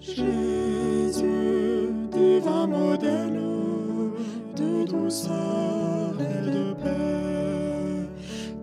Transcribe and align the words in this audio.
Jésus, 0.00 1.90
divin 2.10 2.66
modèle 2.66 3.38
de 4.56 4.86
douceur 4.86 6.14
et 6.18 6.50
de 6.50 6.72
paix, 6.72 8.08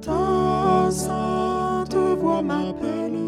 ta 0.01 0.89
sainte 0.89 1.95
voix 2.19 2.41
m'appelle 2.41 3.19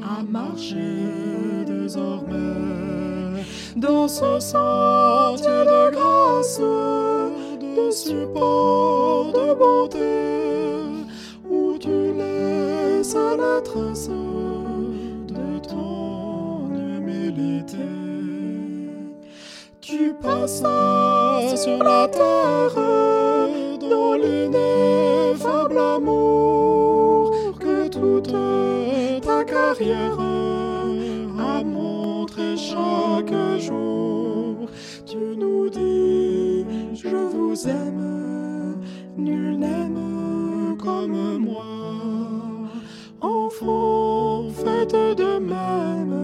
à 0.00 0.22
marcher 0.22 1.64
désormais. 1.66 3.42
Dans 3.74 4.06
ce 4.06 4.38
sentier 4.38 5.48
de 5.48 5.90
grâce, 5.90 6.60
de 6.60 7.90
support, 7.90 9.32
de 9.32 9.54
bonté, 9.54 9.98
où 11.50 11.76
tu 11.78 12.12
laisses 12.16 13.14
la 13.14 13.60
trace 13.60 14.08
Sur 20.44 21.84
la 21.84 22.08
terre 22.08 22.74
dans 23.88 24.14
l'ineffable 24.14 25.78
amour 25.78 27.30
que 27.60 27.86
toute 27.86 28.34
ta 29.22 29.44
carrière 29.44 30.18
a 31.38 31.62
montré 31.62 32.56
chaque 32.56 33.32
jour. 33.60 34.68
Tu 35.06 35.36
nous 35.36 35.70
dis, 35.70 36.66
je 36.92 37.16
vous 37.16 37.68
aime, 37.68 38.80
nul 39.16 39.58
n'aime 39.60 40.76
comme 40.76 41.38
moi. 41.38 41.64
Enfant, 43.20 44.50
faites 44.50 44.96
de 45.16 45.38
même, 45.38 46.21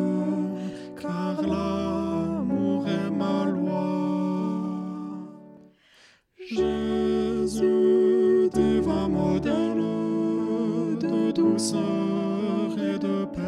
douceur 11.59 12.71
et 12.77 12.99
de 13.01 13.25
paix, 13.35 13.43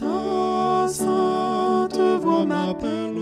ta 0.00 0.88
sainte 0.88 2.00
voix 2.22 2.46
m'appelle 2.46 3.20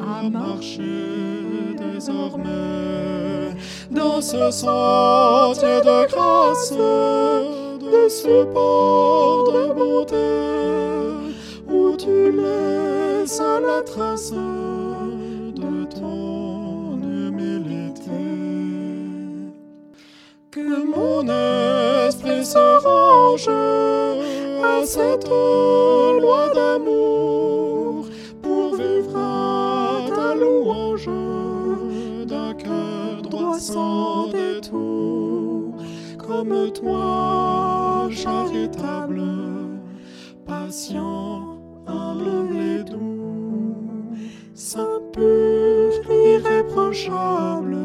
à 0.00 0.30
marcher 0.30 1.76
désormais 1.76 3.52
dans 3.90 4.22
ce 4.22 4.50
sentier 4.50 5.82
de 5.82 6.06
grâce, 6.10 6.72
de 6.72 8.08
support, 8.08 9.52
de 9.52 9.74
bonté, 9.74 10.30
où 11.70 11.94
tu 11.98 12.32
laisses 12.32 13.42
la 13.68 13.82
trace 13.82 14.32
de 14.32 15.84
ton 16.00 16.33
se 22.44 22.58
range 22.84 23.48
à 23.48 24.84
cette 24.84 25.26
loi 25.26 26.50
d'amour 26.54 28.06
pour 28.42 28.76
vivre 28.76 29.16
à 29.16 30.10
ta 30.14 30.34
louange 30.34 31.08
d'un 32.26 32.52
cœur 32.54 33.22
droit 33.22 33.58
sans 33.58 34.28
détour, 34.28 35.74
comme 36.18 36.70
toi, 36.72 38.08
charitable, 38.10 39.22
patient, 40.46 41.58
humble 41.86 42.56
et 42.56 42.84
doux, 42.84 44.12
saint 44.52 45.00
pur, 45.12 45.92
irréprochable, 46.10 47.78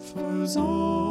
faisant 0.00 1.09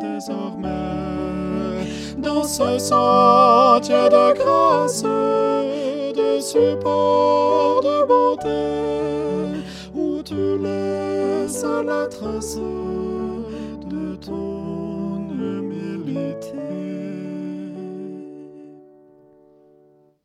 désormais. 0.00 0.68
Dans 2.18 2.44
ce 2.44 2.78
sentier 2.78 4.08
de 4.08 4.34
grâce, 4.34 5.02
de 5.02 6.40
support, 6.40 7.80
de 7.82 8.06
bonté, 8.06 9.62
où 9.94 10.22
tu 10.22 10.58
laisses 10.58 11.64
la 11.84 12.06
trace 12.06 12.58
de 13.88 14.16
ton 14.16 14.69